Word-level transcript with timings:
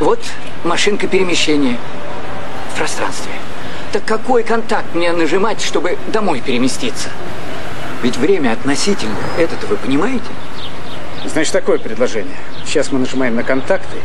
Вот 0.00 0.18
машинка 0.64 1.06
перемещения 1.06 1.76
в 2.72 2.78
пространстве. 2.78 3.32
Так 3.92 4.04
какой 4.06 4.42
контакт 4.42 4.94
мне 4.94 5.12
нажимать, 5.12 5.60
чтобы 5.60 5.98
домой 6.08 6.40
переместиться? 6.40 7.10
Ведь 8.02 8.16
время 8.16 8.52
относительно. 8.52 9.16
Это-то 9.36 9.66
вы 9.66 9.76
понимаете? 9.76 10.24
Значит, 11.26 11.52
такое 11.52 11.78
предложение. 11.78 12.36
Сейчас 12.64 12.90
мы 12.92 12.98
нажимаем 12.98 13.36
на 13.36 13.42
контакты 13.42 13.98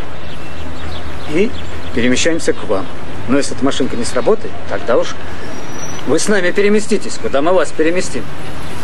и 1.33 1.49
перемещаемся 1.93 2.51
к 2.51 2.65
вам. 2.65 2.85
Но 3.29 3.37
если 3.37 3.55
эта 3.55 3.63
машинка 3.63 3.95
не 3.95 4.03
сработает, 4.03 4.51
тогда 4.69 4.97
уж 4.97 5.15
вы 6.07 6.19
с 6.19 6.27
нами 6.27 6.51
переместитесь, 6.51 7.17
куда 7.21 7.41
мы 7.41 7.53
вас 7.53 7.71
переместим. 7.71 8.23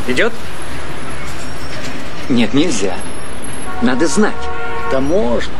Идет? 0.07 0.31
Нет, 2.29 2.53
нельзя. 2.53 2.95
Надо 3.81 4.07
знать. 4.07 4.33
Да 4.91 5.01
можно. 5.01 5.53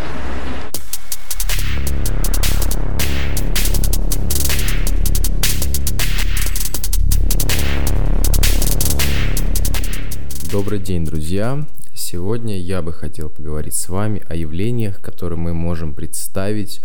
Добрый 10.52 10.80
день, 10.80 11.06
друзья! 11.06 11.66
Сегодня 11.94 12.60
я 12.60 12.82
бы 12.82 12.92
хотел 12.92 13.30
поговорить 13.30 13.74
с 13.74 13.88
вами 13.88 14.22
о 14.28 14.36
явлениях, 14.36 15.00
которые 15.00 15.40
мы 15.40 15.54
можем 15.54 15.94
представить, 15.94 16.82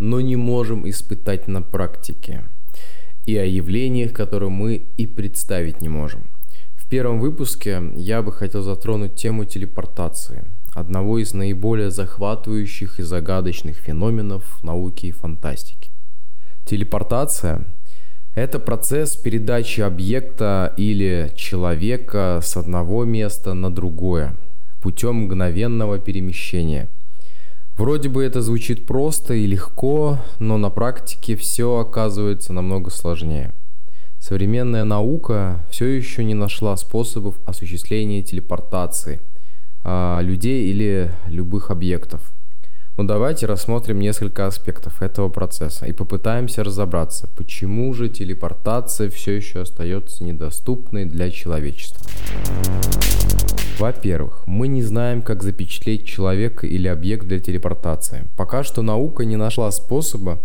но 0.00 0.20
не 0.20 0.34
можем 0.34 0.88
испытать 0.90 1.46
на 1.46 1.62
практике, 1.62 2.42
и 3.24 3.36
о 3.36 3.44
явлениях, 3.44 4.12
которые 4.12 4.50
мы 4.50 4.74
и 4.74 5.06
представить 5.06 5.80
не 5.80 5.88
можем. 5.88 6.28
В 6.74 6.88
первом 6.88 7.20
выпуске 7.20 7.80
я 7.94 8.20
бы 8.20 8.32
хотел 8.32 8.64
затронуть 8.64 9.14
тему 9.14 9.44
телепортации, 9.44 10.46
одного 10.74 11.18
из 11.18 11.34
наиболее 11.34 11.92
захватывающих 11.92 12.98
и 12.98 13.04
загадочных 13.04 13.76
феноменов 13.76 14.60
науки 14.64 15.06
и 15.06 15.12
фантастики. 15.12 15.92
Телепортация 16.66 17.64
это 18.34 18.58
процесс 18.58 19.16
передачи 19.16 19.80
объекта 19.80 20.74
или 20.76 21.32
человека 21.36 22.40
с 22.42 22.56
одного 22.56 23.04
места 23.04 23.54
на 23.54 23.72
другое 23.72 24.36
путем 24.82 25.22
мгновенного 25.22 25.98
перемещения. 25.98 26.88
Вроде 27.78 28.08
бы 28.08 28.22
это 28.22 28.42
звучит 28.42 28.86
просто 28.86 29.34
и 29.34 29.46
легко, 29.46 30.18
но 30.38 30.58
на 30.58 30.70
практике 30.70 31.36
все 31.36 31.78
оказывается 31.78 32.52
намного 32.52 32.90
сложнее. 32.90 33.52
Современная 34.18 34.84
наука 34.84 35.64
все 35.70 35.86
еще 35.86 36.22
не 36.22 36.34
нашла 36.34 36.76
способов 36.76 37.40
осуществления 37.46 38.22
телепортации 38.22 39.20
а, 39.84 40.20
людей 40.20 40.70
или 40.70 41.10
любых 41.26 41.70
объектов. 41.70 42.32
Но 42.96 43.02
ну, 43.02 43.08
давайте 43.08 43.46
рассмотрим 43.46 43.98
несколько 43.98 44.46
аспектов 44.46 45.02
этого 45.02 45.28
процесса 45.28 45.84
и 45.84 45.92
попытаемся 45.92 46.62
разобраться, 46.62 47.28
почему 47.36 47.92
же 47.92 48.08
телепортация 48.08 49.10
все 49.10 49.32
еще 49.32 49.62
остается 49.62 50.22
недоступной 50.22 51.04
для 51.04 51.28
человечества. 51.32 52.08
Во-первых, 53.80 54.46
мы 54.46 54.68
не 54.68 54.84
знаем, 54.84 55.22
как 55.22 55.42
запечатлеть 55.42 56.06
человека 56.06 56.68
или 56.68 56.86
объект 56.86 57.26
для 57.26 57.40
телепортации. 57.40 58.28
Пока 58.36 58.62
что 58.62 58.82
наука 58.82 59.24
не 59.24 59.34
нашла 59.34 59.72
способа 59.72 60.38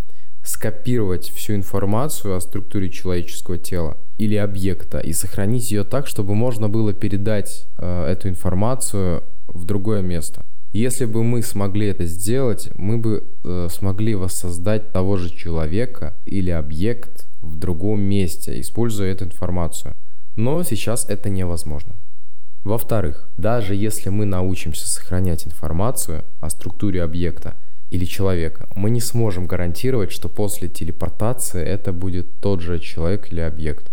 скопировать 0.43 1.29
всю 1.29 1.53
информацию 1.53 2.35
о 2.35 2.41
структуре 2.41 2.89
человеческого 2.89 3.59
тела 3.59 3.97
или 4.17 4.35
объекта 4.35 4.97
и 4.97 5.13
сохранить 5.13 5.69
ее 5.69 5.83
так, 5.83 6.07
чтобы 6.07 6.33
можно 6.33 6.67
было 6.67 6.93
передать 6.93 7.67
э, 7.77 8.05
эту 8.07 8.27
информацию 8.27 9.21
в 9.47 9.65
другое 9.65 10.01
место. 10.01 10.43
Если 10.71 11.05
бы 11.05 11.23
мы 11.23 11.41
смогли 11.41 11.87
это 11.87 12.05
сделать, 12.05 12.69
мы 12.75 12.99
бы 12.99 13.23
э, 13.43 13.67
смогли 13.71 14.13
воссоздать 14.13 14.91
того 14.91 15.17
же 15.17 15.35
человека 15.35 16.15
или 16.25 16.51
объект 16.51 17.27
в 17.41 17.55
другом 17.55 18.01
месте, 18.01 18.59
используя 18.59 19.11
эту 19.11 19.25
информацию. 19.25 19.95
Но 20.35 20.61
сейчас 20.61 21.09
это 21.09 21.29
невозможно. 21.29 21.95
Во-вторых, 22.63 23.29
даже 23.35 23.73
если 23.73 24.09
мы 24.09 24.25
научимся 24.25 24.87
сохранять 24.87 25.47
информацию 25.47 26.23
о 26.39 26.51
структуре 26.51 27.01
объекта 27.01 27.55
или 27.89 28.05
человека, 28.05 28.67
мы 28.75 28.91
не 28.91 29.01
сможем 29.01 29.47
гарантировать, 29.47 30.11
что 30.11 30.29
после 30.29 30.67
телепортации 30.67 31.63
это 31.63 31.93
будет 31.93 32.41
тот 32.41 32.61
же 32.61 32.77
человек 32.79 33.31
или 33.31 33.39
объект. 33.39 33.91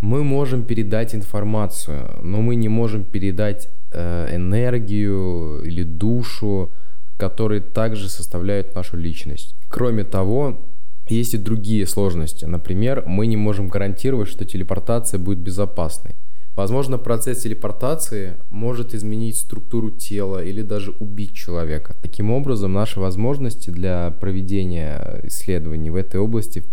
Мы 0.00 0.24
можем 0.24 0.64
передать 0.64 1.14
информацию, 1.14 2.18
но 2.22 2.40
мы 2.40 2.54
не 2.54 2.70
можем 2.70 3.04
передать 3.04 3.68
Э, 3.90 4.36
энергию 4.36 5.62
или 5.64 5.82
душу, 5.82 6.70
которые 7.16 7.62
также 7.62 8.10
составляют 8.10 8.74
нашу 8.74 8.98
личность. 8.98 9.56
Кроме 9.68 10.04
того, 10.04 10.60
есть 11.08 11.32
и 11.32 11.38
другие 11.38 11.86
сложности. 11.86 12.44
Например, 12.44 13.04
мы 13.06 13.26
не 13.26 13.38
можем 13.38 13.68
гарантировать, 13.68 14.28
что 14.28 14.44
телепортация 14.44 15.18
будет 15.18 15.38
безопасной. 15.38 16.16
Возможно, 16.54 16.98
процесс 16.98 17.42
телепортации 17.42 18.34
может 18.50 18.94
изменить 18.94 19.38
структуру 19.38 19.90
тела 19.90 20.44
или 20.44 20.60
даже 20.60 20.90
убить 20.90 21.32
человека. 21.32 21.96
Таким 22.02 22.30
образом, 22.30 22.74
наши 22.74 23.00
возможности 23.00 23.70
для 23.70 24.10
проведения 24.10 25.20
исследований 25.22 25.88
в 25.88 25.96
этой 25.96 26.20
области 26.20 26.64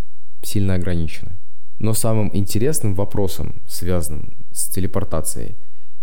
сильно 0.42 0.74
ограничены. 0.74 1.38
Но 1.78 1.94
самым 1.94 2.30
интересным 2.34 2.94
вопросом, 2.94 3.62
связанным 3.66 4.36
с 4.52 4.68
телепортацией, 4.68 5.56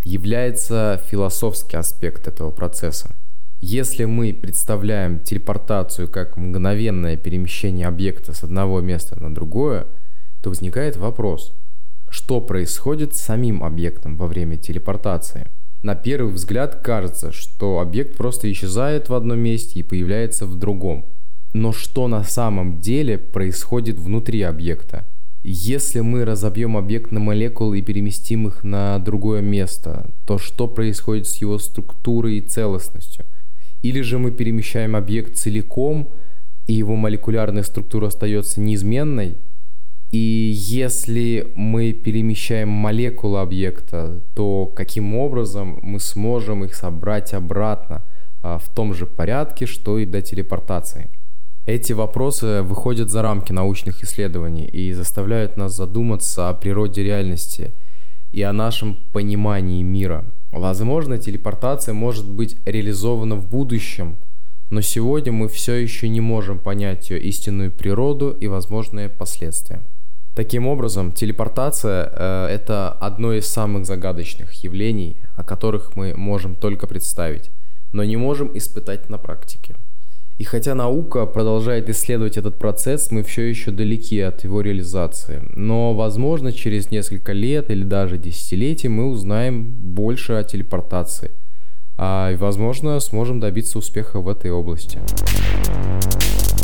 является 0.04 1.02
философский 1.10 1.78
аспект 1.78 2.28
этого 2.28 2.52
процесса. 2.52 3.16
Если 3.62 4.04
мы 4.06 4.34
представляем 4.34 5.20
телепортацию 5.20 6.10
как 6.10 6.36
мгновенное 6.36 7.16
перемещение 7.16 7.88
объекта 7.88 8.34
с 8.34 8.44
одного 8.44 8.82
места 8.82 9.18
на 9.22 9.34
другое, 9.34 9.88
то 10.42 10.50
возникает 10.50 10.98
вопрос, 10.98 11.56
что 12.10 12.42
происходит 12.42 13.16
с 13.16 13.22
самим 13.22 13.64
объектом 13.64 14.18
во 14.18 14.28
время 14.28 14.58
телепортации. 14.58 15.48
На 15.82 15.96
первый 15.96 16.34
взгляд 16.34 16.82
кажется, 16.84 17.32
что 17.32 17.80
объект 17.80 18.18
просто 18.18 18.52
исчезает 18.52 19.10
в 19.10 19.14
одном 19.14 19.40
месте 19.40 19.80
и 19.80 19.84
появляется 19.84 20.46
в 20.46 20.56
другом. 20.56 21.06
Но 21.54 21.72
что 21.72 22.08
на 22.08 22.24
самом 22.24 22.80
деле 22.80 23.18
происходит 23.18 23.98
внутри 23.98 24.42
объекта? 24.42 25.06
Если 25.46 26.00
мы 26.00 26.24
разобьем 26.24 26.78
объект 26.78 27.12
на 27.12 27.20
молекулы 27.20 27.80
и 27.80 27.82
переместим 27.82 28.48
их 28.48 28.64
на 28.64 28.98
другое 29.00 29.42
место, 29.42 30.10
то 30.26 30.38
что 30.38 30.70
происходит 30.70 31.28
с 31.28 31.36
его 31.36 31.58
структурой 31.58 32.38
и 32.38 32.42
целостностью? 32.42 33.26
Или 33.82 34.00
же 34.00 34.20
мы 34.20 34.32
перемещаем 34.32 34.96
объект 34.96 35.36
целиком, 35.36 36.14
и 36.66 36.74
его 36.74 36.96
молекулярная 36.96 37.64
структура 37.64 38.08
остается 38.08 38.62
неизменной? 38.62 39.38
И 40.12 40.54
если 40.56 41.52
мы 41.56 41.92
перемещаем 41.92 42.70
молекулы 42.70 43.42
объекта, 43.42 44.24
то 44.36 44.68
каким 44.68 45.14
образом 45.14 45.78
мы 45.82 46.00
сможем 46.00 46.64
их 46.64 46.74
собрать 46.74 47.34
обратно 47.34 48.04
а, 48.42 48.60
в 48.60 48.74
том 48.74 48.94
же 48.94 49.06
порядке, 49.06 49.66
что 49.66 50.00
и 50.00 50.06
до 50.06 50.22
телепортации? 50.22 51.10
Эти 51.66 51.94
вопросы 51.94 52.62
выходят 52.62 53.10
за 53.10 53.22
рамки 53.22 53.54
научных 53.54 54.04
исследований 54.04 54.66
и 54.66 54.92
заставляют 54.92 55.56
нас 55.56 55.74
задуматься 55.74 56.50
о 56.50 56.54
природе 56.54 57.04
реальности 57.04 57.74
и 58.34 58.42
о 58.42 58.52
нашем 58.52 58.98
понимании 59.14 59.82
мира. 59.82 60.26
Возможно, 60.52 61.18
телепортация 61.18 61.94
может 61.94 62.30
быть 62.30 62.58
реализована 62.66 63.36
в 63.38 63.50
будущем, 63.50 64.18
но 64.72 64.82
сегодня 64.82 65.32
мы 65.32 65.48
все 65.48 65.76
еще 65.76 66.10
не 66.10 66.20
можем 66.20 66.60
понять 66.60 67.10
ее 67.10 67.22
истинную 67.22 67.72
природу 67.72 68.32
и 68.32 68.48
возможные 68.48 69.08
последствия. 69.08 69.84
Таким 70.36 70.68
образом, 70.68 71.14
телепортация 71.14 72.12
э, 72.12 72.48
это 72.48 72.92
одно 72.92 73.32
из 73.34 73.48
самых 73.48 73.86
загадочных 73.86 74.52
явлений, 74.66 75.18
о 75.38 75.46
которых 75.46 75.96
мы 75.96 76.14
можем 76.14 76.56
только 76.56 76.88
представить, 76.88 77.52
но 77.94 78.04
не 78.04 78.18
можем 78.18 78.52
испытать 78.58 79.10
на 79.10 79.18
практике. 79.18 79.76
И 80.40 80.44
хотя 80.46 80.74
наука 80.74 81.26
продолжает 81.26 81.90
исследовать 81.90 82.38
этот 82.38 82.58
процесс, 82.58 83.12
мы 83.12 83.22
все 83.24 83.44
еще 83.44 83.72
далеки 83.72 84.20
от 84.20 84.44
его 84.44 84.62
реализации. 84.62 85.42
Но, 85.56 85.94
возможно, 85.94 86.52
через 86.52 86.90
несколько 86.90 87.34
лет 87.34 87.70
или 87.70 87.84
даже 87.84 88.18
десятилетий 88.18 88.88
мы 88.88 89.10
узнаем 89.10 89.64
больше 89.64 90.34
о 90.34 90.44
телепортации. 90.44 91.32
А, 91.98 92.36
возможно, 92.38 93.00
сможем 93.00 93.40
добиться 93.40 93.78
успеха 93.78 94.20
в 94.20 94.28
этой 94.28 94.50
области. 94.50 95.00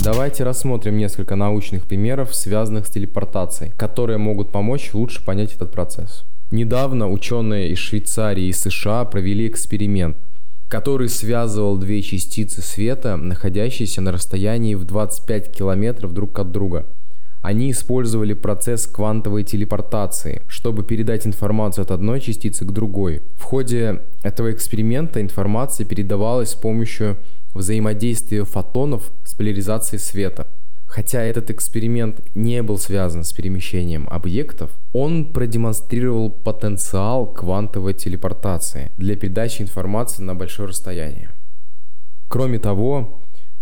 Давайте 0.03 0.43
рассмотрим 0.43 0.97
несколько 0.97 1.35
научных 1.35 1.85
примеров, 1.85 2.33
связанных 2.33 2.87
с 2.87 2.89
телепортацией, 2.89 3.71
которые 3.77 4.17
могут 4.17 4.51
помочь 4.51 4.93
лучше 4.93 5.23
понять 5.23 5.53
этот 5.53 5.71
процесс. 5.71 6.23
Недавно 6.51 7.11
ученые 7.11 7.69
из 7.69 7.77
Швейцарии 7.77 8.45
и 8.45 8.53
США 8.53 9.05
провели 9.05 9.47
эксперимент, 9.47 10.17
который 10.69 11.09
связывал 11.09 11.77
две 11.77 12.01
частицы 12.01 12.61
света, 12.61 13.17
находящиеся 13.17 14.01
на 14.01 14.11
расстоянии 14.11 14.75
в 14.75 14.85
25 14.85 15.51
километров 15.51 16.13
друг 16.13 16.37
от 16.37 16.51
друга. 16.51 16.85
Они 17.41 17.71
использовали 17.71 18.33
процесс 18.33 18.85
квантовой 18.85 19.43
телепортации, 19.43 20.43
чтобы 20.47 20.83
передать 20.83 21.25
информацию 21.25 21.83
от 21.83 21.91
одной 21.91 22.19
частицы 22.19 22.65
к 22.65 22.71
другой. 22.71 23.21
В 23.35 23.43
ходе 23.43 24.01
этого 24.23 24.51
эксперимента 24.51 25.21
информация 25.21 25.85
передавалась 25.85 26.51
с 26.51 26.55
помощью 26.55 27.17
взаимодействия 27.55 28.43
фотонов 28.43 29.11
с 29.23 29.33
поляризацией 29.33 29.99
света. 29.99 30.47
Хотя 30.89 31.21
этот 31.21 31.51
эксперимент 31.51 32.19
не 32.33 32.63
был 32.63 32.79
связан 32.79 33.23
с 33.23 33.31
перемещением 33.31 34.07
объектов, 34.09 34.71
он 34.91 35.31
продемонстрировал 35.31 36.31
потенциал 36.31 37.31
квантовой 37.31 37.93
телепортации 37.93 38.91
для 38.97 39.15
передачи 39.15 39.61
информации 39.61 40.23
на 40.23 40.33
большое 40.33 40.69
расстояние. 40.69 41.29
Кроме 42.27 42.57
того, 42.57 43.21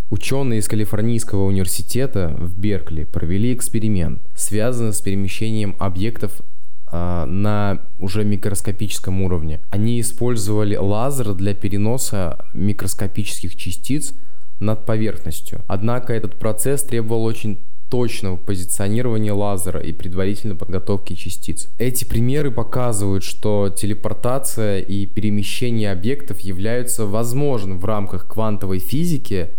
ученые 0.09 0.61
из 0.61 0.69
Калифорнийского 0.69 1.43
университета 1.43 2.33
в 2.39 2.57
Беркли 2.57 3.03
провели 3.03 3.53
эксперимент, 3.53 4.21
связанный 4.33 4.93
с 4.93 5.01
перемещением 5.01 5.75
объектов 5.79 6.41
а, 6.89 7.25
на 7.25 7.81
уже 7.99 8.23
микроскопическом 8.23 9.21
уровне. 9.21 9.59
Они 9.69 9.99
использовали 9.99 10.77
лазер 10.77 11.33
для 11.33 11.53
переноса 11.53 12.45
микроскопических 12.53 13.57
частиц 13.57 14.13
над 14.59 14.85
поверхностью. 14.85 15.61
Однако 15.67 16.13
этот 16.13 16.37
процесс 16.39 16.83
требовал 16.83 17.23
очень 17.23 17.59
точного 17.89 18.35
позиционирования 18.35 19.33
лазера 19.33 19.79
и 19.79 19.93
предварительной 19.93 20.55
подготовки 20.55 21.13
частиц. 21.13 21.69
Эти 21.77 22.05
примеры 22.05 22.51
показывают, 22.51 23.23
что 23.23 23.69
телепортация 23.69 24.79
и 24.79 25.05
перемещение 25.05 25.91
объектов 25.91 26.39
являются 26.41 27.05
возможным 27.05 27.79
в 27.79 27.85
рамках 27.85 28.27
квантовой 28.27 28.79
физики 28.79 29.55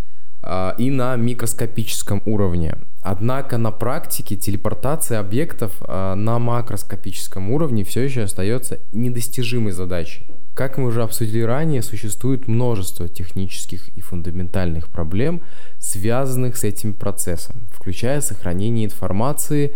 и 0.78 0.90
на 0.90 1.16
микроскопическом 1.16 2.22
уровне. 2.24 2.76
Однако 3.02 3.58
на 3.58 3.70
практике 3.70 4.36
телепортация 4.36 5.20
объектов 5.20 5.80
э, 5.80 6.14
на 6.14 6.38
макроскопическом 6.38 7.50
уровне 7.50 7.84
все 7.84 8.02
еще 8.02 8.22
остается 8.22 8.80
недостижимой 8.92 9.72
задачей. 9.72 10.26
Как 10.54 10.76
мы 10.76 10.88
уже 10.88 11.02
обсудили 11.02 11.42
ранее, 11.42 11.82
существует 11.82 12.48
множество 12.48 13.08
технических 13.08 13.88
и 13.96 14.00
фундаментальных 14.00 14.88
проблем, 14.88 15.40
связанных 15.78 16.56
с 16.56 16.64
этим 16.64 16.92
процессом, 16.92 17.68
включая 17.70 18.20
сохранение 18.20 18.84
информации 18.84 19.74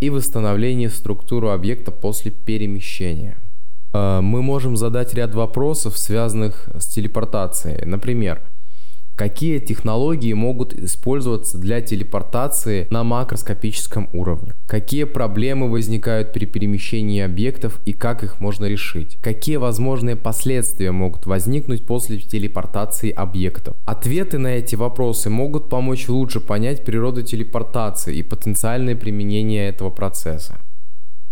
и 0.00 0.10
восстановление 0.10 0.90
структуры 0.90 1.50
объекта 1.50 1.92
после 1.92 2.32
перемещения. 2.32 3.38
Э, 3.94 4.20
мы 4.20 4.42
можем 4.42 4.76
задать 4.76 5.14
ряд 5.14 5.34
вопросов, 5.34 5.96
связанных 5.96 6.68
с 6.76 6.86
телепортацией. 6.86 7.84
Например, 7.86 8.42
Какие 9.16 9.60
технологии 9.60 10.32
могут 10.32 10.74
использоваться 10.74 11.56
для 11.56 11.80
телепортации 11.80 12.88
на 12.90 13.04
макроскопическом 13.04 14.08
уровне? 14.12 14.54
Какие 14.66 15.04
проблемы 15.04 15.70
возникают 15.70 16.32
при 16.32 16.46
перемещении 16.46 17.22
объектов 17.22 17.80
и 17.84 17.92
как 17.92 18.24
их 18.24 18.40
можно 18.40 18.64
решить? 18.64 19.16
Какие 19.22 19.56
возможные 19.56 20.16
последствия 20.16 20.90
могут 20.90 21.26
возникнуть 21.26 21.86
после 21.86 22.18
телепортации 22.18 23.10
объектов? 23.10 23.76
Ответы 23.84 24.38
на 24.38 24.48
эти 24.48 24.74
вопросы 24.74 25.30
могут 25.30 25.68
помочь 25.68 26.08
лучше 26.08 26.40
понять 26.40 26.84
природу 26.84 27.22
телепортации 27.22 28.16
и 28.16 28.24
потенциальное 28.24 28.96
применение 28.96 29.68
этого 29.68 29.90
процесса. 29.90 30.58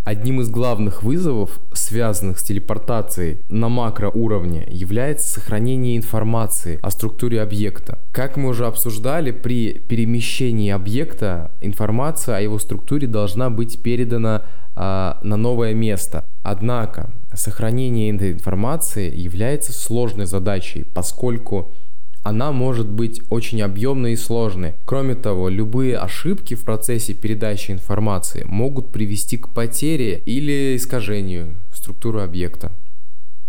Одним 0.05 0.41
из 0.41 0.51
главных 0.51 1.05
вызовов, 1.05 1.61
связанных 1.73 2.41
с 2.41 2.43
телепортацией 2.43 3.45
на 3.49 3.69
макроуровне, 3.69 4.67
является 4.69 5.29
сохранение 5.29 5.97
информации 5.97 6.81
о 6.83 6.91
структуре 6.91 7.41
объекта. 7.41 8.01
Как 8.11 8.37
мы 8.37 8.49
уже 8.49 8.67
обсуждали, 8.67 9.31
при 9.31 9.75
перемещении 9.75 10.73
объекта 10.73 11.53
информация 11.61 12.37
о 12.37 12.41
его 12.41 12.59
структуре 12.59 13.07
должна 13.07 13.49
быть 13.49 13.81
передана 13.81 14.43
а, 14.75 15.21
на 15.23 15.37
новое 15.37 15.73
место. 15.73 16.25
Однако 16.43 17.13
сохранение 17.33 18.13
этой 18.13 18.33
информации 18.33 19.15
является 19.15 19.73
сложной 19.73 20.27
задачей, 20.27 20.83
поскольку 20.83 21.71
она 22.23 22.53
может 22.53 22.89
быть 22.89 23.21
очень 23.31 23.63
объемной 23.63 24.13
и 24.13 24.17
сложной. 24.17 24.75
Кроме 24.85 25.15
того, 25.15 25.49
любые 25.49 25.99
ошибки 25.99 26.55
в 26.55 26.65
процессе 26.65 27.15
передачи 27.15 27.73
информации 27.73 28.45
могут 28.45 28.93
привести 28.93 29.37
к 29.37 29.49
потере 29.49 30.19
или 30.19 30.77
искажению 30.77 31.57
структуры 31.75 32.21
объекта. 32.21 32.73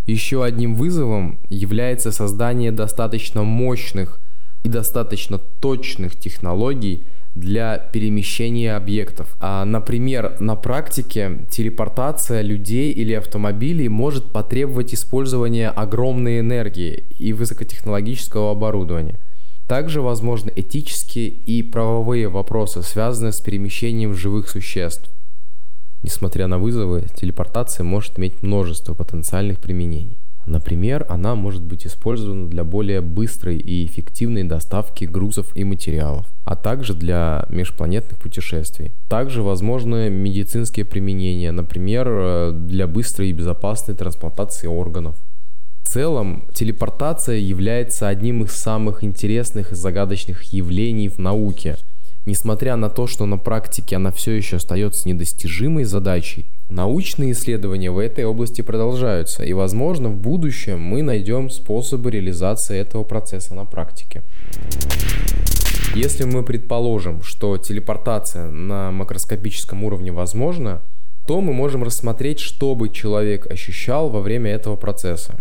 Еще 0.06 0.44
одним 0.44 0.76
вызовом 0.76 1.40
является 1.50 2.12
создание 2.12 2.72
достаточно 2.72 3.44
мощных 3.44 4.20
и 4.64 4.70
достаточно 4.70 5.38
точных 5.38 6.16
технологий 6.20 7.06
для 7.36 7.78
перемещения 7.78 8.76
объектов. 8.76 9.36
А, 9.40 9.66
например, 9.66 10.38
на 10.40 10.56
практике 10.56 11.48
телепортация 11.50 12.42
людей 12.42 12.92
или 12.92 13.14
автомобилей 13.14 13.90
может 13.90 14.32
потребовать 14.32 14.94
использования 14.94 15.70
огромной 15.70 16.40
энергии 16.40 17.06
и 17.18 17.34
высокотехнологического 17.34 18.52
оборудования. 18.52 19.20
Также 19.68 20.02
возможны 20.02 20.52
этические 20.56 21.30
и 21.30 21.64
правовые 21.64 22.28
вопросы, 22.28 22.84
связанные 22.84 23.32
с 23.32 23.42
перемещением 23.42 24.14
живых 24.14 24.50
существ. 24.50 25.10
Несмотря 26.04 26.48
на 26.48 26.60
вызовы, 26.60 27.06
телепортация 27.16 27.86
может 27.86 28.20
иметь 28.20 28.44
множество 28.44 28.94
потенциальных 28.94 29.60
применений. 29.60 30.23
Например, 30.46 31.06
она 31.10 31.36
может 31.36 31.64
быть 31.64 31.88
использована 31.88 32.50
для 32.50 32.64
более 32.64 33.02
быстрой 33.02 33.58
и 33.58 33.86
эффективной 33.86 34.44
доставки 34.44 35.06
грузов 35.06 35.56
и 35.56 35.64
материалов, 35.64 36.28
а 36.44 36.56
также 36.56 36.94
для 36.94 37.46
межпланетных 37.50 38.20
путешествий. 38.20 38.92
Также 39.08 39.42
возможны 39.42 40.10
медицинские 40.10 40.86
применения, 40.86 41.52
например, 41.52 42.08
э, 42.10 42.52
для 42.54 42.88
быстрой 42.88 43.30
и 43.30 43.34
безопасной 43.34 43.96
трансплантации 43.96 44.68
органов. 44.68 45.16
В 45.84 45.90
целом, 45.90 46.48
телепортация 46.54 47.38
является 47.38 48.08
одним 48.08 48.44
из 48.44 48.52
самых 48.52 49.04
интересных 49.04 49.72
и 49.72 49.76
загадочных 49.76 50.44
явлений 50.54 51.08
в 51.08 51.20
науке. 51.20 51.78
Несмотря 52.26 52.78
на 52.78 52.90
то, 52.90 53.06
что 53.06 53.26
на 53.26 53.38
практике 53.38 53.98
она 53.98 54.12
все 54.12 54.32
еще 54.32 54.56
остается 54.56 55.08
недостижимой 55.10 55.84
задачей, 55.84 56.48
Научные 56.74 57.34
исследования 57.34 57.92
в 57.92 58.00
этой 58.00 58.26
области 58.26 58.62
продолжаются, 58.62 59.44
и, 59.44 59.54
возможно, 59.54 60.10
в 60.10 60.18
будущем 60.18 60.82
мы 60.82 61.04
найдем 61.04 61.52
способы 61.52 62.10
реализации 62.10 62.80
этого 62.80 63.04
процесса 63.04 63.54
на 63.54 63.64
практике. 63.64 64.24
Если 65.94 66.24
мы 66.24 66.42
предположим, 66.42 67.22
что 67.22 67.60
телепортация 67.60 68.50
на 68.50 68.90
макроскопическом 68.92 69.84
уровне 69.84 70.12
возможна, 70.12 70.82
то 71.28 71.42
мы 71.42 71.54
можем 71.54 71.84
рассмотреть, 71.84 72.40
что 72.40 72.74
бы 72.74 72.90
человек 72.90 73.46
ощущал 73.52 74.10
во 74.10 74.22
время 74.22 74.50
этого 74.50 74.76
процесса. 74.76 75.36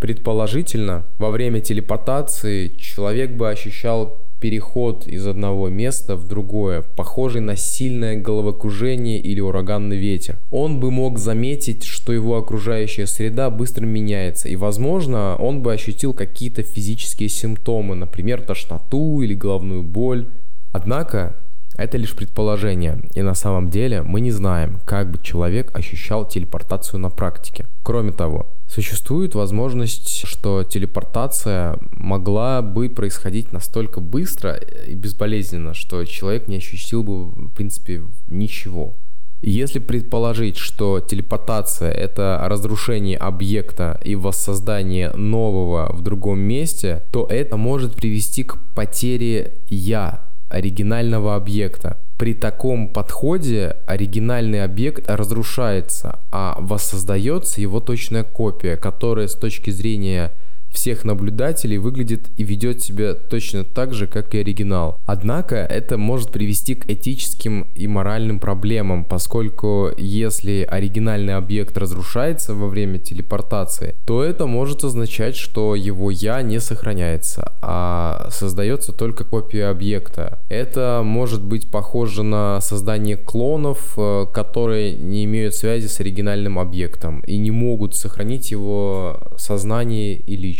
Предположительно, 0.00 1.04
во 1.18 1.28
время 1.28 1.60
телепортации 1.60 2.68
человек 2.68 3.32
бы 3.32 3.50
ощущал 3.50 4.16
переход 4.40 5.06
из 5.06 5.26
одного 5.26 5.68
места 5.68 6.16
в 6.16 6.26
другое, 6.26 6.82
похожий 6.82 7.40
на 7.40 7.56
сильное 7.56 8.16
головокружение 8.16 9.18
или 9.18 9.40
ураганный 9.40 9.96
ветер. 9.96 10.38
Он 10.50 10.80
бы 10.80 10.90
мог 10.90 11.18
заметить, 11.18 11.84
что 11.84 12.12
его 12.12 12.36
окружающая 12.36 13.06
среда 13.06 13.50
быстро 13.50 13.84
меняется, 13.84 14.48
и, 14.48 14.56
возможно, 14.56 15.36
он 15.36 15.62
бы 15.62 15.72
ощутил 15.72 16.14
какие-то 16.14 16.62
физические 16.62 17.28
симптомы, 17.28 17.94
например, 17.94 18.42
тошноту 18.42 19.20
или 19.22 19.34
головную 19.34 19.82
боль. 19.82 20.28
Однако, 20.72 21.36
это 21.78 21.96
лишь 21.96 22.14
предположение, 22.14 23.00
и 23.14 23.22
на 23.22 23.34
самом 23.34 23.70
деле 23.70 24.02
мы 24.02 24.20
не 24.20 24.32
знаем, 24.32 24.80
как 24.84 25.10
бы 25.12 25.18
человек 25.22 25.74
ощущал 25.74 26.28
телепортацию 26.28 27.00
на 27.00 27.08
практике. 27.08 27.66
Кроме 27.84 28.10
того, 28.10 28.48
существует 28.68 29.36
возможность, 29.36 30.26
что 30.26 30.64
телепортация 30.64 31.78
могла 31.92 32.62
бы 32.62 32.90
происходить 32.90 33.52
настолько 33.52 34.00
быстро 34.00 34.56
и 34.56 34.94
безболезненно, 34.94 35.72
что 35.72 36.04
человек 36.04 36.48
не 36.48 36.56
ощутил 36.56 37.04
бы, 37.04 37.30
в 37.30 37.54
принципе, 37.54 38.02
ничего. 38.28 38.96
Если 39.40 39.78
предположить, 39.78 40.56
что 40.56 40.98
телепортация— 40.98 41.92
это 41.92 42.44
разрушение 42.46 43.16
объекта 43.16 44.00
и 44.04 44.16
воссоздание 44.16 45.12
нового 45.12 45.92
в 45.92 46.02
другом 46.02 46.40
месте, 46.40 47.04
то 47.12 47.24
это 47.30 47.56
может 47.56 47.94
привести 47.94 48.42
к 48.42 48.58
потере 48.74 49.58
«я», 49.68 50.27
оригинального 50.48 51.36
объекта. 51.36 51.98
При 52.16 52.34
таком 52.34 52.88
подходе 52.88 53.76
оригинальный 53.86 54.64
объект 54.64 55.08
разрушается, 55.08 56.18
а 56.32 56.56
воссоздается 56.58 57.60
его 57.60 57.80
точная 57.80 58.24
копия, 58.24 58.76
которая 58.76 59.28
с 59.28 59.34
точки 59.34 59.70
зрения 59.70 60.32
всех 60.72 61.04
наблюдателей 61.04 61.78
выглядит 61.78 62.28
и 62.36 62.44
ведет 62.44 62.82
себя 62.82 63.14
точно 63.14 63.64
так 63.64 63.94
же, 63.94 64.06
как 64.06 64.34
и 64.34 64.38
оригинал. 64.38 64.98
Однако 65.06 65.56
это 65.56 65.98
может 65.98 66.30
привести 66.30 66.74
к 66.74 66.88
этическим 66.88 67.66
и 67.74 67.86
моральным 67.86 68.38
проблемам, 68.38 69.04
поскольку 69.04 69.90
если 69.96 70.66
оригинальный 70.68 71.34
объект 71.34 71.76
разрушается 71.76 72.54
во 72.54 72.68
время 72.68 72.98
телепортации, 72.98 73.96
то 74.06 74.22
это 74.22 74.46
может 74.46 74.84
означать, 74.84 75.36
что 75.36 75.74
его 75.74 76.10
«я» 76.10 76.42
не 76.42 76.60
сохраняется, 76.60 77.52
а 77.62 78.28
создается 78.30 78.92
только 78.92 79.24
копия 79.24 79.66
объекта. 79.66 80.38
Это 80.48 81.02
может 81.04 81.44
быть 81.44 81.70
похоже 81.70 82.22
на 82.22 82.60
создание 82.60 83.16
клонов, 83.16 83.94
э, 83.96 84.26
которые 84.32 84.92
не 84.92 85.24
имеют 85.24 85.54
связи 85.54 85.86
с 85.86 86.00
оригинальным 86.00 86.58
объектом 86.58 87.20
и 87.20 87.38
не 87.38 87.50
могут 87.50 87.94
сохранить 87.94 88.50
его 88.50 89.20
сознание 89.36 90.16
и 90.16 90.36
личность. 90.36 90.57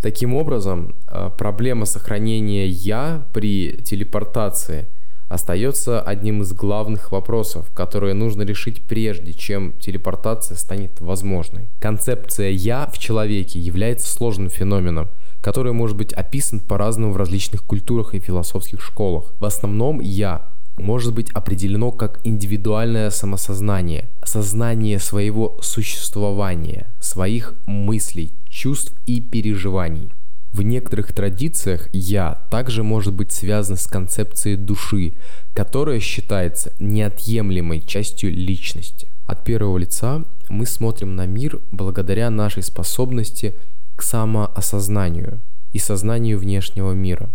Таким 0.00 0.34
образом, 0.34 0.94
э, 1.08 1.30
проблема 1.36 1.86
сохранения 1.86 2.66
«я» 2.66 3.26
при 3.32 3.72
телепортации 3.82 4.88
остается 5.28 6.00
одним 6.00 6.42
из 6.42 6.52
главных 6.52 7.10
вопросов, 7.10 7.70
которые 7.74 8.14
нужно 8.14 8.42
решить 8.42 8.86
прежде, 8.86 9.32
чем 9.32 9.72
телепортация 9.80 10.56
станет 10.56 11.00
возможной. 11.00 11.68
Концепция 11.80 12.50
«я» 12.50 12.86
в 12.86 12.98
человеке 12.98 13.58
является 13.58 14.12
сложным 14.12 14.50
феноменом, 14.50 15.08
который 15.40 15.72
может 15.72 15.96
быть 15.96 16.12
описан 16.12 16.60
по-разному 16.60 17.12
в 17.12 17.16
различных 17.16 17.64
культурах 17.64 18.14
и 18.14 18.20
философских 18.20 18.80
школах. 18.80 19.34
В 19.40 19.44
основном 19.44 20.00
«я» 20.00 20.48
может 20.76 21.14
быть 21.14 21.30
определено 21.30 21.92
как 21.92 22.20
индивидуальное 22.24 23.10
самосознание, 23.10 24.08
сознание 24.24 24.98
своего 24.98 25.58
существования, 25.62 26.86
своих 27.00 27.54
мыслей, 27.66 28.32
чувств 28.48 28.94
и 29.06 29.20
переживаний. 29.20 30.12
В 30.52 30.62
некоторых 30.62 31.12
традициях 31.12 31.88
«я» 31.92 32.46
также 32.50 32.82
может 32.82 33.12
быть 33.12 33.30
связан 33.30 33.76
с 33.76 33.86
концепцией 33.86 34.56
души, 34.56 35.12
которая 35.54 36.00
считается 36.00 36.72
неотъемлемой 36.78 37.82
частью 37.82 38.30
личности. 38.30 39.08
От 39.26 39.44
первого 39.44 39.76
лица 39.76 40.24
мы 40.48 40.64
смотрим 40.64 41.14
на 41.14 41.26
мир 41.26 41.60
благодаря 41.72 42.30
нашей 42.30 42.62
способности 42.62 43.54
к 43.96 44.02
самоосознанию 44.02 45.40
и 45.72 45.78
сознанию 45.78 46.38
внешнего 46.38 46.92
мира. 46.92 47.28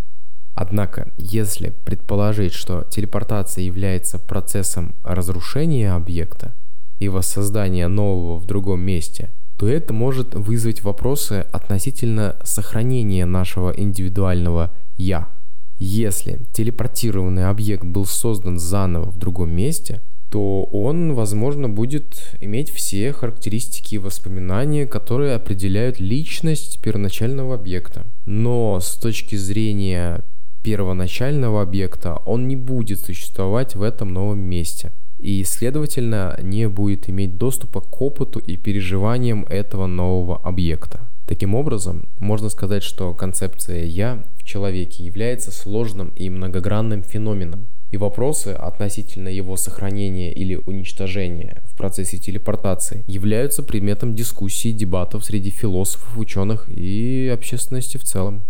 Однако, 0.55 1.12
если 1.17 1.70
предположить, 1.70 2.53
что 2.53 2.84
телепортация 2.84 3.63
является 3.63 4.20
процессом 4.20 4.96
разрушения 5.03 5.93
объекта 5.93 6.53
и 7.00 7.10
воссоздания 7.10 7.88
нового 7.88 8.38
в 8.38 8.46
другом 8.46 8.81
месте– 8.81 9.29
то 9.62 9.67
это 9.67 9.93
может 9.93 10.34
вызвать 10.34 10.81
вопросы 10.81 11.46
относительно 11.51 12.36
сохранения 12.43 13.27
нашего 13.27 13.70
индивидуального 13.70 14.72
«я». 14.98 15.29
Если 15.77 16.39
телепортированный 16.51 17.48
объект 17.48 17.84
был 17.84 18.05
создан 18.05 18.58
заново 18.58 19.12
в 19.12 19.20
другом 19.20 19.55
месте, 19.55 20.01
то 20.31 20.63
он, 20.63 21.13
возможно, 21.13 21.70
будет 21.70 22.36
иметь 22.41 22.72
все 22.72 23.13
характеристики 23.13 23.96
и 23.96 24.00
воспоминания, 24.00 24.88
которые 24.88 25.36
определяют 25.36 26.00
личность 26.00 26.81
первоначального 26.81 27.53
объекта. 27.53 28.08
Но 28.25 28.79
с 28.79 28.96
точки 28.96 29.36
зрения 29.36 30.24
первоначального 30.63 31.62
объекта 31.62 32.18
он 32.25 32.48
не 32.48 32.56
будет 32.56 33.00
существовать 33.00 33.75
в 33.75 33.82
этом 33.82 34.13
новом 34.13 34.39
месте 34.39 34.91
и, 35.18 35.44
следовательно, 35.44 36.38
не 36.41 36.68
будет 36.68 37.10
иметь 37.10 37.38
доступа 37.38 37.82
к 37.82 38.01
опыту 38.01 38.39
и 38.39 38.58
переживаниям 38.58 39.46
этого 39.50 39.86
нового 39.86 40.38
объекта. 40.38 41.01
Таким 41.27 41.56
образом, 41.56 42.10
можно 42.20 42.50
сказать, 42.50 42.84
что 42.84 43.13
концепция 43.13 43.86
«я» 43.86 44.24
в 44.36 44.44
человеке 44.44 45.03
является 45.03 45.51
сложным 45.51 46.10
и 46.10 46.30
многогранным 46.30 47.03
феноменом, 47.03 47.68
и 47.91 47.98
вопросы 47.98 48.50
относительно 48.50 49.30
его 49.30 49.58
сохранения 49.58 50.34
или 50.34 50.56
уничтожения 50.65 51.62
в 51.65 51.77
процессе 51.77 52.18
телепортации 52.18 53.03
являются 53.06 53.63
предметом 53.63 54.13
дискуссий 54.13 54.72
и 54.72 54.74
дебатов 54.74 55.24
среди 55.24 55.51
философов, 55.51 56.18
ученых 56.18 56.68
и 56.70 57.30
общественности 57.34 57.98
в 57.98 58.03
целом. 58.03 58.44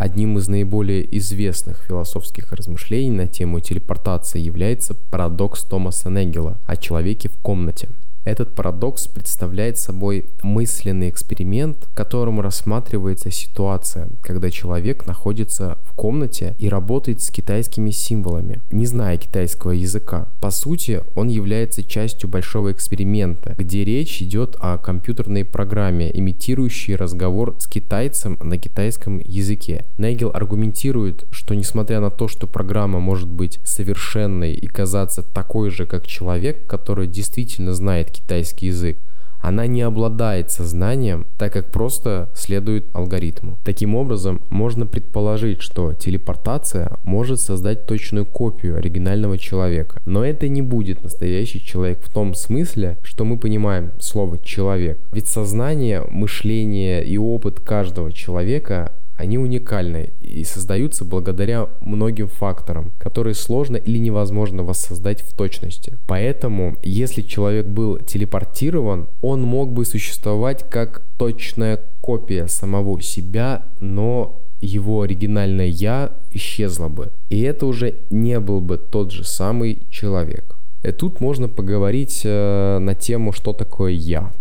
Одним 0.00 0.38
из 0.38 0.48
наиболее 0.48 1.04
известных 1.18 1.84
философских 1.86 2.54
размышлений 2.54 3.10
на 3.10 3.26
тему 3.26 3.60
телепортации 3.60 4.40
является 4.40 4.94
парадокс 4.94 5.62
Томаса 5.64 6.08
Негела 6.08 6.58
о 6.64 6.76
человеке 6.76 7.28
в 7.28 7.36
комнате– 7.36 7.90
этот 8.24 8.54
парадокс 8.54 9.06
представляет 9.06 9.78
собой 9.78 10.26
мысленный 10.42 11.08
эксперимент, 11.08 11.86
в 11.90 11.94
котором 11.94 12.40
рассматривается 12.40 13.30
ситуация, 13.30 14.08
когда 14.22 14.50
человек 14.50 15.06
находится 15.06 15.78
в 15.84 15.94
комнате 15.94 16.54
и 16.58 16.68
работает 16.68 17.22
с 17.22 17.30
китайскими 17.30 17.90
символами, 17.90 18.60
не 18.70 18.86
зная 18.86 19.16
китайского 19.16 19.70
языка. 19.72 20.28
По 20.40 20.50
сути, 20.50 21.02
он 21.14 21.28
является 21.28 21.82
частью 21.82 22.28
большого 22.28 22.72
эксперимента, 22.72 23.54
где 23.56 23.84
речь 23.84 24.20
идет 24.22 24.56
о 24.60 24.76
компьютерной 24.76 25.44
программе, 25.44 26.10
имитирующей 26.12 26.96
разговор 26.96 27.56
с 27.58 27.66
китайцем 27.66 28.38
на 28.42 28.58
китайском 28.58 29.18
языке. 29.18 29.84
Нейгел 29.96 30.30
аргументирует, 30.32 31.24
что 31.30 31.54
несмотря 31.54 32.00
на 32.00 32.10
то, 32.10 32.28
что 32.28 32.46
программа 32.46 33.00
может 33.00 33.28
быть 33.28 33.60
совершенной 33.64 34.52
и 34.52 34.66
казаться 34.66 35.22
такой 35.22 35.70
же, 35.70 35.86
как 35.86 36.06
человек, 36.06 36.66
который 36.66 37.06
действительно 37.06 37.72
знает 37.72 38.09
китайский 38.10 38.66
язык, 38.66 38.98
она 39.40 39.66
не 39.66 39.82
обладает 39.82 40.50
сознанием, 40.50 41.26
так 41.38 41.52
как 41.52 41.70
просто 41.70 42.28
следует 42.34 42.94
алгоритму. 42.94 43.58
Таким 43.64 43.94
образом, 43.94 44.42
можно 44.50 44.86
предположить, 44.86 45.62
что 45.62 45.94
телепортация 45.94 46.92
может 47.04 47.40
создать 47.40 47.86
точную 47.86 48.26
копию 48.26 48.76
оригинального 48.76 49.38
человека. 49.38 50.00
Но 50.04 50.24
это 50.24 50.48
не 50.48 50.62
будет 50.62 51.02
настоящий 51.02 51.62
человек 51.64 52.02
в 52.02 52.12
том 52.12 52.34
смысле, 52.34 52.98
что 53.02 53.24
мы 53.24 53.38
понимаем 53.38 53.92
слово 53.98 54.38
«человек». 54.38 54.98
Ведь 55.12 55.26
сознание, 55.26 56.04
мышление 56.10 57.04
и 57.04 57.16
опыт 57.16 57.60
каждого 57.60 58.12
человека 58.12 58.92
они 59.20 59.38
уникальны 59.38 60.12
и 60.20 60.44
создаются 60.44 61.04
благодаря 61.04 61.68
многим 61.80 62.28
факторам, 62.28 62.92
которые 62.98 63.34
сложно 63.34 63.76
или 63.76 63.98
невозможно 63.98 64.62
воссоздать 64.62 65.20
в 65.22 65.36
точности. 65.36 65.98
Поэтому, 66.06 66.76
если 66.82 67.22
человек 67.22 67.66
был 67.66 67.98
телепортирован, 67.98 69.08
он 69.20 69.42
мог 69.42 69.72
бы 69.72 69.84
существовать 69.84 70.64
как 70.68 71.02
точная 71.18 71.80
копия 72.00 72.48
самого 72.48 73.00
себя, 73.02 73.66
но 73.78 74.40
его 74.60 75.02
оригинальное 75.02 75.66
«я» 75.66 76.12
исчезло 76.30 76.88
бы. 76.88 77.12
И 77.28 77.40
это 77.40 77.66
уже 77.66 77.96
не 78.10 78.40
был 78.40 78.60
бы 78.60 78.78
тот 78.78 79.12
же 79.12 79.24
самый 79.24 79.82
человек. 79.90 80.56
И 80.82 80.92
тут 80.92 81.20
можно 81.20 81.48
поговорить 81.48 82.22
э, 82.24 82.78
на 82.78 82.94
тему, 82.94 83.32
что 83.32 83.52
такое 83.52 83.92
«я». 83.92 84.32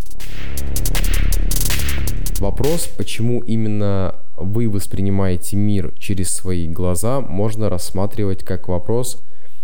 Вопрос, 2.39 2.87
почему 2.97 3.41
именно 3.41 4.15
вы 4.39 4.69
воспринимаете 4.69 5.57
мир 5.57 5.93
через 5.97 6.33
свои 6.33 6.67
глаза, 6.67 7.21
можно 7.21 7.69
рассматривать 7.69 8.43
как 8.43 8.67
вопрос 8.67 9.23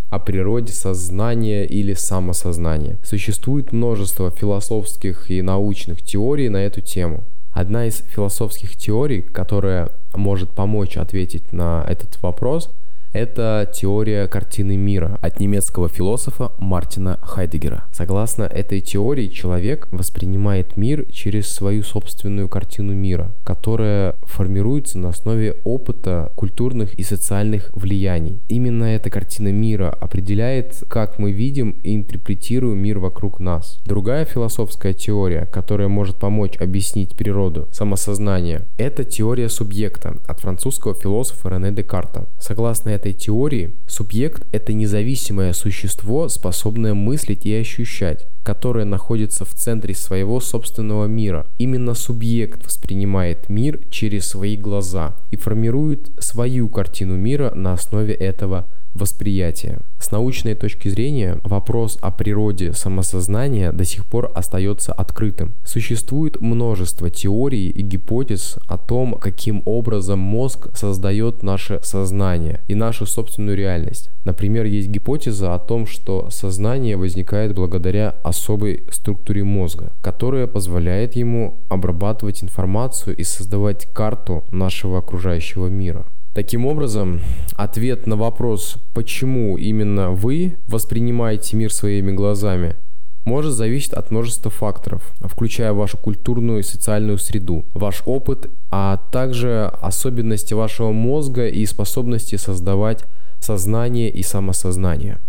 о 0.10 0.20
природе 0.20 0.72
сознания 0.72 1.66
или 1.66 1.94
самосознания. 1.94 3.00
Существует 3.04 3.72
множество 3.72 4.32
философских 4.32 5.32
и 5.32 5.42
научных 5.42 6.02
теорий 6.02 6.50
на 6.50 6.58
эту 6.58 6.82
тему. 6.82 7.24
Одна 7.52 7.88
из 7.88 8.04
философских 8.08 8.76
теорий, 8.76 9.22
которая 9.22 9.90
может 10.14 10.52
помочь 10.52 10.98
ответить 10.98 11.54
на 11.54 11.86
этот 11.88 12.22
вопрос– 12.22 12.74
это 13.16 13.70
теория 13.74 14.28
картины 14.28 14.76
мира 14.76 15.18
от 15.22 15.40
немецкого 15.40 15.88
философа 15.88 16.52
Мартина 16.58 17.18
Хайдегера. 17.22 17.86
Согласно 17.94 18.44
этой 18.44 18.82
теории, 18.82 19.28
человек 19.28 19.88
воспринимает 19.92 20.76
мир 20.76 21.06
через 21.12 21.48
свою 21.48 21.84
собственную 21.84 22.50
картину 22.50 22.94
мира, 22.94 23.32
которая 23.46 24.16
формируется 24.24 25.00
на 25.00 25.10
основе 25.10 25.56
опыта 25.64 26.34
культурных 26.36 26.94
и 26.96 27.04
социальных 27.04 27.72
влияний. 27.74 28.42
Именно 28.50 28.84
эта 28.84 29.10
картина 29.10 29.50
мира 29.50 29.90
определяет, 29.90 30.84
как 30.90 31.18
мы 31.18 31.32
видим 31.32 31.80
и 31.84 31.96
интерпретируем 31.96 32.80
мир 32.80 33.00
вокруг 33.00 33.40
нас. 33.40 33.80
Другая 33.86 34.26
философская 34.26 34.92
теория, 34.92 35.46
которая 35.46 35.88
может 35.88 36.18
помочь 36.18 36.58
объяснить 36.60 37.16
природу 37.16 37.70
самосознания, 37.72 38.68
это 38.78 39.06
теория 39.06 39.48
субъекта 39.48 40.18
от 40.28 40.42
французского 40.42 40.94
философа 40.94 41.48
Рене 41.50 41.72
Декарта. 41.72 42.28
Согласно 42.40 42.90
этой 42.90 43.05
этой 43.06 43.14
теории 43.14 43.76
субъект– 43.86 44.48
это 44.52 44.74
независимое 44.74 45.54
существо, 45.54 46.28
способное 46.28 46.96
мыслить 46.96 47.46
и 47.46 47.54
ощущать, 47.54 48.26
которое 48.44 48.84
находится 48.84 49.46
в 49.46 49.54
центре 49.54 49.94
своего 49.94 50.40
собственного 50.40 51.06
мира. 51.06 51.46
Именно 51.60 51.94
субъект 51.94 52.66
воспринимает 52.66 53.48
мир 53.48 53.80
через 53.92 54.26
свои 54.26 54.58
глаза 54.58 55.16
и 55.30 55.38
формирует 55.38 56.10
свою 56.18 56.68
картину 56.68 57.16
мира 57.16 57.52
на 57.54 57.74
основе 57.74 58.16
этого 58.16 58.68
восприятия. 58.96 59.80
С 60.00 60.12
научной 60.12 60.56
точки 60.56 60.88
зрения 60.88 61.40
вопрос 61.44 61.98
о 62.02 62.12
природе 62.12 62.74
самосознания 62.74 63.72
до 63.72 63.86
сих 63.86 64.06
пор 64.06 64.32
остается 64.34 64.94
открытым. 64.94 65.54
Существует 65.64 66.40
множество 66.42 67.10
теорий 67.10 67.70
и 67.70 67.82
гипотез 67.82 68.58
о 68.68 68.78
том, 68.78 69.16
каким 69.16 69.62
образом 69.66 70.20
мозг 70.20 70.70
создает 70.76 71.44
наше 71.44 71.80
сознание 71.84 72.62
и 72.68 72.76
нашу 72.76 73.06
собственную 73.06 73.58
реальность. 73.58 74.10
Например, 74.24 74.66
есть 74.66 74.90
гипотеза 74.90 75.54
о 75.54 75.60
том, 75.60 75.86
что 75.86 76.30
сознание 76.30 76.98
возникает 76.98 77.54
благодаря 77.54 78.16
особой 78.24 78.86
структуре 78.92 79.44
мозга, 79.44 79.92
которая 80.02 80.48
позволяет 80.48 81.16
ему 81.16 81.60
обрабатывать 81.70 82.44
информацию 82.44 83.16
и 83.16 83.24
создавать 83.24 83.86
карту 83.94 84.44
нашего 84.52 85.00
окружающего 85.00 85.68
мира. 85.68 86.06
Таким 86.36 86.66
образом, 86.66 87.22
ответ 87.56 88.08
на 88.08 88.18
вопрос, 88.18 88.76
почему 88.94 89.58
именно 89.58 90.12
вы 90.12 90.58
воспринимаете 90.68 91.56
мир 91.56 91.72
своими 91.72 92.12
глазами, 92.12 92.76
может 93.24 93.54
зависеть 93.54 93.94
от 93.94 94.12
множества 94.12 94.52
факторов, 94.52 95.14
включая 95.22 95.72
вашу 95.72 95.98
культурную 95.98 96.60
и 96.60 96.64
социальную 96.64 97.20
среду, 97.20 97.64
ваш 97.74 98.04
опыт, 98.06 98.50
а 98.70 98.98
также 99.14 99.72
особенности 99.82 100.54
вашего 100.54 100.92
мозга 100.92 101.48
и 101.48 101.66
способности 101.66 102.36
создавать 102.36 103.06
сознание 103.40 104.10
и 104.10 104.22
самосознание. 104.22 105.20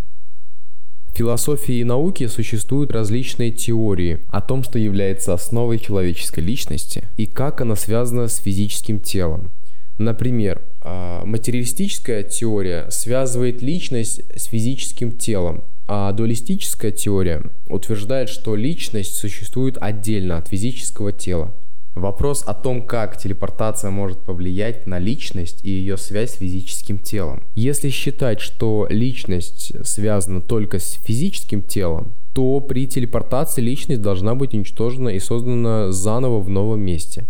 В 1.12 1.16
философии 1.16 1.76
и 1.76 1.84
науке 1.84 2.28
существуют 2.28 2.90
различные 2.90 3.52
теории 3.52 4.24
о 4.28 4.40
том, 4.40 4.64
что 4.64 4.80
является 4.80 5.32
основой 5.34 5.78
человеческой 5.78 6.40
личности 6.40 7.04
и 7.16 7.26
как 7.26 7.60
она 7.60 7.76
связана 7.76 8.26
с 8.26 8.38
физическим 8.38 8.98
телом. 8.98 9.52
Например, 9.98 10.62
а, 10.82 11.24
материалистическая 11.24 12.22
теория 12.22 12.86
связывает 12.90 13.62
личность 13.62 14.20
с 14.36 14.44
физическим 14.44 15.12
телом, 15.12 15.64
а 15.88 16.12
дуалистическая 16.12 16.90
теория 16.90 17.42
утверждает, 17.68 18.28
что 18.28 18.56
личность 18.56 19.16
существует 19.16 19.78
отдельно 19.80 20.38
от 20.38 20.48
физического 20.48 21.12
тела. 21.12 21.54
Вопрос 21.94 22.42
о 22.46 22.52
том, 22.52 22.82
как 22.82 23.16
телепортация 23.16 23.90
может 23.90 24.18
повлиять 24.18 24.86
на 24.86 24.98
личность 24.98 25.64
и 25.64 25.70
ее 25.70 25.96
связь 25.96 26.32
с 26.32 26.36
физическим 26.36 26.98
телом. 26.98 27.42
Если 27.54 27.88
считать, 27.88 28.40
что 28.40 28.86
личность 28.90 29.72
связана 29.82 30.42
только 30.42 30.78
с 30.78 30.92
физическим 30.92 31.62
телом, 31.62 32.12
то 32.34 32.60
при 32.60 32.86
телепортации 32.86 33.62
личность 33.62 34.02
должна 34.02 34.34
быть 34.34 34.52
уничтожена 34.52 35.08
и 35.08 35.18
создана 35.18 35.90
заново 35.90 36.40
в 36.40 36.50
новом 36.50 36.82
месте. 36.82 37.24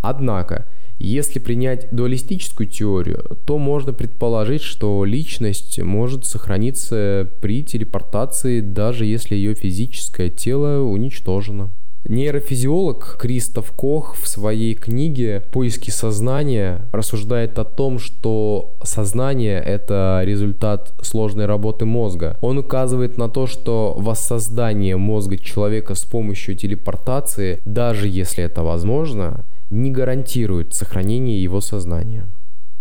Однако, 0.00 0.66
если 1.06 1.38
принять 1.38 1.88
дуалистическую 1.92 2.66
теорию, 2.68 3.38
то 3.46 3.58
можно 3.58 3.92
предположить, 3.92 4.62
что 4.62 5.04
личность 5.04 5.78
может 5.80 6.24
сохраниться 6.24 7.30
при 7.40 7.62
телепортации, 7.62 8.60
даже 8.60 9.06
если 9.06 9.36
ее 9.36 9.54
физическое 9.54 10.30
тело 10.30 10.82
уничтожено. 10.82 11.70
Нейрофизиолог 12.08 13.16
Кристоф 13.18 13.72
Кох 13.72 14.14
в 14.14 14.28
своей 14.28 14.74
книге 14.74 15.42
«Поиски 15.50 15.90
сознания» 15.90 16.86
рассуждает 16.92 17.58
о 17.58 17.64
том, 17.64 17.98
что 17.98 18.76
сознание— 18.84 19.58
это 19.66 20.20
результат 20.24 20.94
сложной 21.02 21.46
работы 21.46 21.84
мозга. 21.84 22.36
Он 22.40 22.58
указывает 22.58 23.18
на 23.18 23.28
то, 23.28 23.48
что 23.48 23.94
воссоздание 23.98 24.96
мозга 24.96 25.36
человека 25.36 25.96
с 25.96 26.04
помощью 26.04 26.54
телепортации, 26.54 27.60
даже 27.64 28.06
если 28.06 28.44
это 28.44 28.62
возможно, 28.62 29.44
не 29.70 29.90
гарантирует 29.90 30.74
сохранение 30.74 31.42
его 31.42 31.60
сознания. 31.60 32.28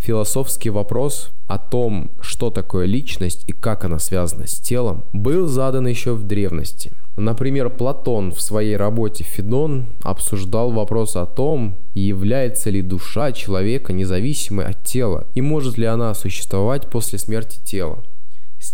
Философский 0.06 0.70
вопрос 0.70 1.32
о 1.48 1.58
том, 1.58 2.12
что 2.22 2.52
такое 2.52 2.86
личность 2.86 3.44
и 3.48 3.52
как 3.52 3.86
она 3.86 3.98
связана 3.98 4.46
с 4.46 4.60
телом, 4.60 5.04
был 5.14 5.48
задан 5.48 5.88
еще 5.88 6.14
в 6.14 6.22
древности. 6.22 6.92
Например, 7.18 7.72
Платон 7.72 8.32
в 8.32 8.40
своей 8.40 8.78
работе 8.78 9.24
«Федон» 9.24 9.88
обсуждал 10.04 10.72
вопрос 10.72 11.16
о 11.16 11.26
том, 11.26 11.80
является 11.96 12.70
ли 12.70 12.84
душа 12.84 13.32
человека 13.32 13.94
независимой 13.94 14.68
от 14.68 14.84
тела 14.84 15.26
и 15.34 15.42
может 15.42 15.80
ли 15.80 15.88
она 15.88 16.14
существовать 16.14 16.88
после 16.92 17.18
смерти 17.18 17.58
тела. 17.66 18.04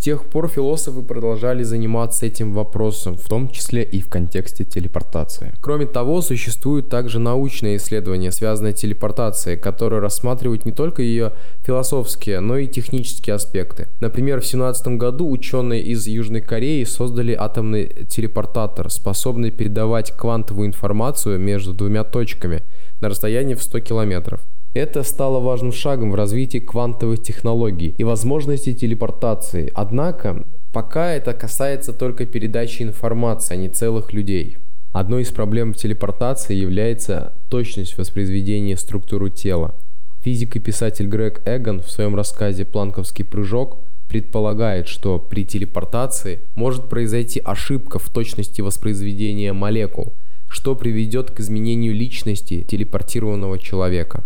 Тех 0.01 0.25
пор 0.25 0.48
философы 0.48 1.03
продолжали 1.03 1.62
заниматься 1.62 2.25
этим 2.25 2.53
вопросом, 2.53 3.17
в 3.17 3.29
том 3.29 3.50
числе 3.50 3.84
и 3.84 4.01
в 4.01 4.10
контексте 4.10 4.65
телепортации. 4.65 5.53
Кроме 5.62 5.86
того, 5.86 6.24
существуют 6.24 6.89
также 6.89 7.20
научные 7.20 7.77
исследования, 7.77 8.31
связанные 8.31 8.75
с 8.75 8.79
телепортацией, 8.79 9.58
которые 9.58 10.01
рассматривают 10.01 10.65
не 10.65 10.72
только 10.72 11.03
ее 11.03 11.34
философские, 11.63 12.39
но 12.39 12.58
и 12.58 12.65
технические 12.65 13.36
аспекты. 13.36 13.89
Например, 14.00 14.41
в 14.41 14.46
17 14.48 14.88
году 14.98 15.29
ученые 15.29 15.84
из 15.84 16.08
Южной 16.08 16.41
Кореи 16.41 16.84
создали 16.84 17.34
атомный 17.34 18.08
телепортатор, 18.10 18.89
способный 18.89 19.51
передавать 19.51 20.17
квантовую 20.17 20.67
информацию 20.67 21.38
между 21.38 21.75
двумя 21.75 22.03
точками 22.03 22.63
на 23.01 23.10
расстоянии 23.10 23.53
в 23.53 23.62
100 23.62 23.81
километров. 23.81 24.41
Это 24.73 25.03
стало 25.03 25.41
важным 25.41 25.73
шагом 25.73 26.11
в 26.11 26.15
развитии 26.15 26.59
квантовых 26.59 27.21
технологий 27.21 27.93
и 27.97 28.05
возможности 28.05 28.73
телепортации. 28.73 29.69
Однако, 29.75 30.45
пока 30.71 31.11
это 31.11 31.33
касается 31.33 31.91
только 31.91 32.25
передачи 32.25 32.81
информации, 32.83 33.53
а 33.53 33.57
не 33.57 33.67
целых 33.67 34.13
людей. 34.13 34.59
Одной 34.93 35.24
из 35.24 35.31
проблем 35.31 35.74
телепортации 35.74 36.55
является 36.55 37.33
точность 37.50 37.98
воспроизведения 37.98 38.77
структуры 38.77 39.29
тела. 39.29 39.75
Физик 40.24 40.55
и 40.55 40.59
писатель 40.59 41.07
Грег 41.07 41.41
Эгон 41.46 41.81
в 41.81 41.91
своем 41.91 42.15
рассказе 42.15 42.63
«Планковский 42.63 43.25
прыжок» 43.25 43.79
предполагает, 44.07 44.87
что 44.87 45.19
при 45.19 45.46
телепортации 45.46 46.39
может 46.55 46.87
произойти 46.89 47.41
ошибка 47.43 48.00
в 48.00 48.09
точности 48.09 48.61
воспроизведения 48.61 49.51
молекул, 49.51 50.13
что 50.48 50.75
приведет 50.75 51.31
к 51.31 51.41
изменению 51.41 51.93
личности 51.93 52.61
телепортированного 52.63 53.57
человека. 53.57 54.24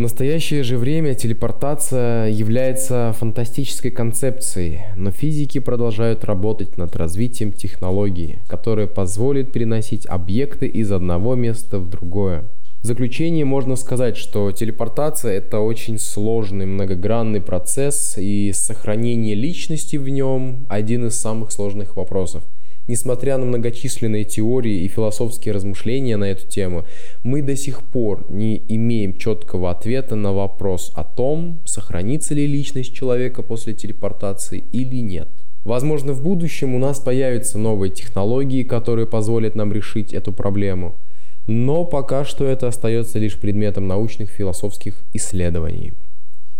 В 0.00 0.02
настоящее 0.02 0.62
же 0.62 0.78
время 0.78 1.14
телепортация 1.14 2.30
является 2.30 3.14
фантастической 3.18 3.90
концепцией, 3.90 4.80
но 4.96 5.10
физики 5.10 5.58
продолжают 5.58 6.24
работать 6.24 6.78
над 6.78 6.96
развитием 6.96 7.52
технологии, 7.52 8.38
которая 8.48 8.86
позволит 8.86 9.52
переносить 9.52 10.06
объекты 10.06 10.66
из 10.68 10.90
одного 10.90 11.34
места 11.34 11.78
в 11.78 11.90
другое. 11.90 12.44
В 12.82 12.86
заключение 12.86 13.44
можно 13.44 13.76
сказать, 13.76 14.16
что 14.16 14.50
телепортация– 14.52 15.32
это 15.34 15.60
очень 15.60 15.98
сложный, 15.98 16.64
многогранный 16.64 17.42
процесс, 17.42 18.16
и 18.16 18.52
сохранение 18.54 19.34
личности 19.34 19.96
в 19.96 20.08
нем– 20.08 20.64
один 20.70 21.08
из 21.08 21.16
самых 21.16 21.52
сложных 21.52 21.96
вопросов– 21.96 22.42
Несмотря 22.88 23.38
на 23.38 23.46
многочисленные 23.46 24.24
теории 24.24 24.82
и 24.82 24.88
философские 24.88 25.54
размышления 25.54 26.16
на 26.16 26.24
эту 26.24 26.48
тему, 26.48 26.86
мы 27.22 27.42
до 27.42 27.54
сих 27.54 27.82
пор 27.84 28.26
не 28.30 28.62
имеем 28.68 29.16
четкого 29.16 29.70
ответа 29.70 30.16
на 30.16 30.32
вопрос 30.32 30.90
о 30.94 31.04
том, 31.04 31.60
сохранится 31.64 32.34
ли 32.34 32.46
личность 32.46 32.92
человека 32.94 33.42
после 33.42 33.74
телепортации 33.74 34.64
или 34.72 34.96
нет. 34.96 35.28
Возможно, 35.64 36.14
в 36.14 36.22
будущем 36.22 36.74
у 36.74 36.78
нас 36.78 37.00
появятся 37.00 37.58
новые 37.58 37.90
технологии, 37.90 38.62
которые 38.62 39.06
позволят 39.06 39.54
нам 39.54 39.72
решить 39.72 40.14
эту 40.14 40.32
проблему. 40.32 40.98
Но 41.46 41.84
пока 41.84 42.24
что 42.24 42.46
это 42.46 42.68
остается 42.68 43.18
лишь 43.18 43.38
предметом 43.38 43.86
научных 43.86 44.30
философских 44.30 45.04
исследований. 45.12 45.92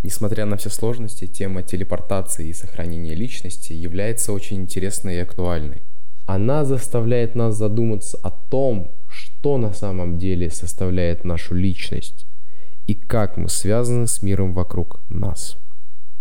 Несмотря 0.03 0.47
на 0.47 0.57
все 0.57 0.71
сложности, 0.71 1.27
тема 1.27 1.63
телепортации 1.63 2.49
и 2.49 2.55
сохранения 2.55 3.15
личности 3.15 3.73
является 3.73 4.33
очень 4.33 4.59
интересной 4.59 5.17
и 5.17 5.21
актуальной. 5.21 5.83
Она 6.33 6.65
заставляет 6.65 7.35
нас 7.35 7.57
задуматься 7.57 8.17
о 8.23 8.31
том, 8.31 8.93
что 9.09 9.59
на 9.59 9.73
самом 9.73 10.17
деле 10.17 10.49
составляет 10.49 11.25
нашу 11.25 11.57
личность 11.57 12.25
и 12.87 12.95
как 12.95 13.37
мы 13.37 13.49
связаны 13.49 14.07
с 14.07 14.23
миром 14.23 14.53
вокруг 14.53 15.01
нас. 15.09 15.57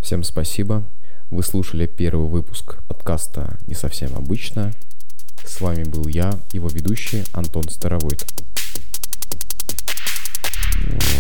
Всем 0.01 0.23
спасибо. 0.23 0.83
Вы 1.29 1.43
слушали 1.43 1.85
первый 1.85 2.27
выпуск 2.27 2.81
подкаста 2.87 3.59
«Не 3.67 3.75
совсем 3.75 4.15
обычно». 4.15 4.73
С 5.45 5.61
вами 5.61 5.83
был 5.83 6.07
я, 6.07 6.39
его 6.53 6.69
ведущий 6.69 7.23
Антон 7.33 7.69
Старовойт. 7.69 8.25
Yeah. 10.87 11.18